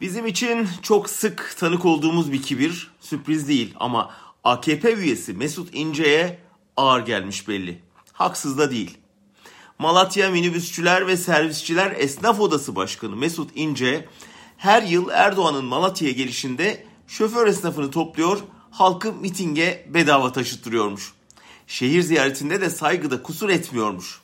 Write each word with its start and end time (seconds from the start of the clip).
Bizim 0.00 0.26
için 0.26 0.68
çok 0.82 1.10
sık 1.10 1.54
tanık 1.58 1.84
olduğumuz 1.84 2.32
bir 2.32 2.42
kibir 2.42 2.90
sürpriz 3.00 3.48
değil 3.48 3.74
ama 3.80 4.10
AKP 4.44 4.94
üyesi 4.94 5.32
Mesut 5.32 5.68
İnce'ye 5.72 6.38
ağır 6.76 7.06
gelmiş 7.06 7.48
belli. 7.48 7.80
Haksız 8.12 8.58
da 8.58 8.70
değil. 8.70 8.98
Malatya 9.78 10.30
Minibüsçüler 10.30 11.06
ve 11.06 11.16
Servisçiler 11.16 11.94
Esnaf 11.96 12.40
Odası 12.40 12.76
Başkanı 12.76 13.16
Mesut 13.16 13.50
İnce 13.54 14.08
her 14.56 14.82
yıl 14.82 15.08
Erdoğan'ın 15.08 15.64
Malatya'ya 15.64 16.14
gelişinde 16.14 16.86
şoför 17.06 17.46
esnafını 17.46 17.90
topluyor, 17.90 18.38
halkı 18.70 19.12
mitinge 19.12 19.86
bedava 19.94 20.32
taşıttırıyormuş. 20.32 21.12
Şehir 21.66 22.02
ziyaretinde 22.02 22.60
de 22.60 22.70
saygıda 22.70 23.22
kusur 23.22 23.48
etmiyormuş. 23.48 24.20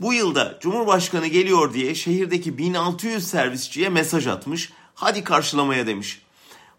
Bu 0.00 0.14
yılda 0.14 0.58
Cumhurbaşkanı 0.60 1.26
geliyor 1.26 1.74
diye 1.74 1.94
şehirdeki 1.94 2.58
1600 2.58 3.26
servisçiye 3.26 3.88
mesaj 3.88 4.26
atmış, 4.26 4.72
hadi 4.94 5.24
karşılamaya 5.24 5.86
demiş. 5.86 6.22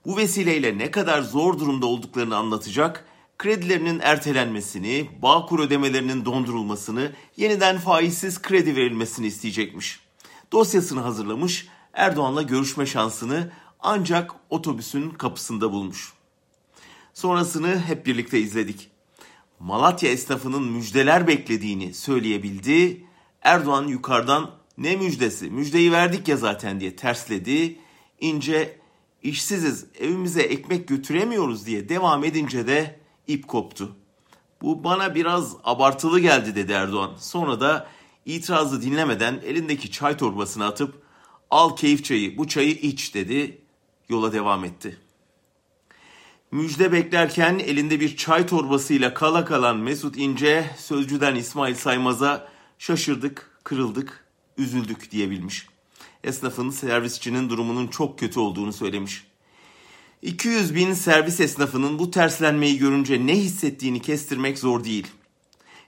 Bu 0.05 0.17
vesileyle 0.17 0.77
ne 0.77 0.91
kadar 0.91 1.21
zor 1.21 1.59
durumda 1.59 1.85
olduklarını 1.85 2.35
anlatacak, 2.35 3.05
kredilerinin 3.38 3.99
ertelenmesini, 3.99 5.09
Bağkur 5.21 5.59
ödemelerinin 5.59 6.25
dondurulmasını, 6.25 7.11
yeniden 7.38 7.77
faizsiz 7.77 8.41
kredi 8.41 8.75
verilmesini 8.75 9.27
isteyecekmiş. 9.27 9.99
Dosyasını 10.51 10.99
hazırlamış, 10.99 11.67
Erdoğan'la 11.93 12.41
görüşme 12.41 12.85
şansını 12.85 13.51
ancak 13.79 14.31
otobüsün 14.49 15.09
kapısında 15.09 15.71
bulmuş. 15.71 16.13
Sonrasını 17.13 17.81
hep 17.81 18.05
birlikte 18.05 18.39
izledik. 18.39 18.89
Malatya 19.59 20.11
esnafının 20.11 20.63
müjdeler 20.63 21.27
beklediğini 21.27 21.93
söyleyebildi. 21.93 23.05
Erdoğan 23.41 23.88
yukarıdan 23.88 24.52
ne 24.77 24.95
müjdesi, 24.95 25.49
müjdeyi 25.49 25.91
verdik 25.91 26.27
ya 26.27 26.38
zaten 26.38 26.79
diye 26.79 26.95
tersledi. 26.95 27.79
İnce 28.25 28.79
işsiziz, 29.23 29.86
evimize 30.00 30.41
ekmek 30.41 30.88
götüremiyoruz 30.88 31.66
diye 31.66 31.89
devam 31.89 32.23
edince 32.23 32.67
de 32.67 33.00
ip 33.27 33.47
koptu. 33.47 33.95
Bu 34.61 34.83
bana 34.83 35.16
biraz 35.16 35.55
abartılı 35.63 36.19
geldi 36.19 36.55
dedi 36.55 36.72
Erdoğan. 36.72 37.11
Sonra 37.19 37.59
da 37.59 37.88
itirazı 38.25 38.81
dinlemeden 38.81 39.41
elindeki 39.45 39.91
çay 39.91 40.17
torbasını 40.17 40.66
atıp 40.66 41.02
al 41.52 41.75
keyif 41.75 42.03
çayı 42.03 42.38
bu 42.38 42.47
çayı 42.47 42.72
iç 42.72 43.16
dedi. 43.16 43.61
Yola 44.09 44.33
devam 44.33 44.66
etti. 44.66 44.97
Müjde 46.52 46.91
beklerken 46.91 47.59
elinde 47.59 48.00
bir 48.00 48.17
çay 48.17 48.47
torbasıyla 48.47 49.13
kala 49.13 49.45
kalan 49.45 49.78
Mesut 49.78 50.17
İnce 50.17 50.69
sözcüden 50.78 51.35
İsmail 51.35 51.75
Saymaz'a 51.75 52.47
şaşırdık, 52.80 53.59
kırıldık, 53.63 54.25
üzüldük 54.57 55.11
diyebilmiş. 55.11 55.75
Esnafın 56.23 56.69
servisçinin 56.69 57.49
durumunun 57.49 57.88
çok 57.88 58.19
kötü 58.19 58.39
olduğunu 58.39 58.73
söylemiş. 58.73 59.27
200 60.21 60.75
bin 60.75 60.93
servis 60.93 61.39
esnafının 61.39 61.99
bu 61.99 62.11
terslenmeyi 62.11 62.77
görünce 62.77 63.27
ne 63.27 63.35
hissettiğini 63.35 64.01
kestirmek 64.01 64.59
zor 64.59 64.83
değil. 64.83 65.07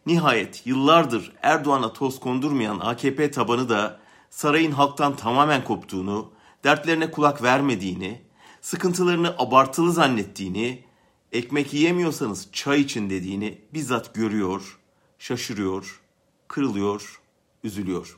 Nihayet 0.06 0.68
yıllardır 0.68 1.34
Erdoğan'a 1.42 1.94
toz 1.94 2.20
kondurmayan 2.20 2.80
AKP 2.80 3.32
tabanı 3.32 3.70
da 3.70 4.00
sarayın 4.30 4.72
halktan 4.72 5.16
tamamen 5.16 5.64
koptuğunu, 5.64 6.32
dertlerine 6.64 7.12
kulak 7.12 7.44
vermediğini, 7.44 8.22
sıkıntılarını 8.62 9.36
abartılı 9.38 9.94
zannettiğini, 9.94 10.84
ekmek 11.32 11.74
yiyemiyorsanız 11.74 12.50
çay 12.52 12.82
için 12.82 13.10
dediğini 13.10 13.62
bizzat 13.74 14.16
görüyor, 14.16 14.80
şaşırıyor, 15.20 16.02
kırılıyor, 16.48 17.22
üzülüyor. 17.64 18.18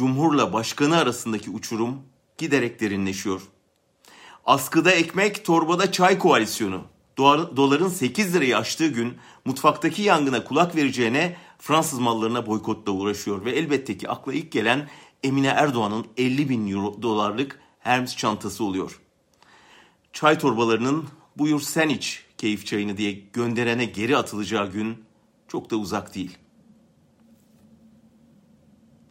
Cumhurla 0.00 0.52
başkanı 0.52 0.96
arasındaki 0.96 1.50
uçurum 1.50 2.02
giderek 2.38 2.80
derinleşiyor. 2.80 3.42
Askıda 4.46 4.90
ekmek, 4.90 5.44
torbada 5.44 5.92
çay 5.92 6.18
koalisyonu. 6.18 6.82
Doların 7.18 7.88
8 7.88 8.34
lirayı 8.34 8.58
aştığı 8.58 8.88
gün 8.88 9.16
mutfaktaki 9.44 10.02
yangına 10.02 10.44
kulak 10.44 10.76
vereceğine 10.76 11.36
Fransız 11.58 11.98
mallarına 11.98 12.46
boykotla 12.46 12.92
uğraşıyor. 12.92 13.44
Ve 13.44 13.50
elbette 13.50 13.98
ki 13.98 14.08
akla 14.08 14.32
ilk 14.32 14.52
gelen 14.52 14.88
Emine 15.22 15.48
Erdoğan'ın 15.48 16.06
50 16.16 16.48
bin 16.48 16.70
euro 16.72 17.02
dolarlık 17.02 17.60
Hermes 17.78 18.16
çantası 18.16 18.64
oluyor. 18.64 19.00
Çay 20.12 20.38
torbalarının 20.38 21.08
buyur 21.36 21.60
sen 21.60 21.88
iç 21.88 22.24
keyif 22.38 22.66
çayını 22.66 22.96
diye 22.96 23.12
gönderene 23.12 23.84
geri 23.84 24.16
atılacağı 24.16 24.72
gün 24.72 25.04
çok 25.48 25.70
da 25.70 25.76
uzak 25.76 26.14
değil.'' 26.14 26.49